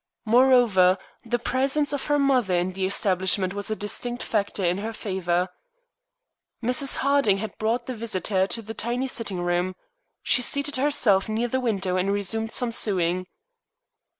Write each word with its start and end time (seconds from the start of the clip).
Moreover, 0.25 0.97
the 1.23 1.37
presence 1.37 1.93
of 1.93 2.07
her 2.07 2.17
mother 2.17 2.55
in 2.55 2.73
the 2.73 2.87
establishment 2.87 3.53
was 3.53 3.69
a 3.69 3.75
distinct 3.75 4.23
factor 4.23 4.65
in 4.65 4.79
her 4.79 4.93
favor. 4.93 5.49
Mrs. 6.63 6.95
Harding 7.05 7.37
had 7.37 7.55
brought 7.59 7.85
the 7.85 7.93
visitor 7.93 8.47
to 8.47 8.63
the 8.63 8.73
tiny 8.73 9.05
sitting 9.05 9.41
room. 9.41 9.75
She 10.23 10.41
seated 10.41 10.77
herself 10.77 11.29
near 11.29 11.47
the 11.49 11.59
window 11.59 11.97
and 11.97 12.11
resumed 12.11 12.51
some 12.51 12.71
sewing. 12.71 13.27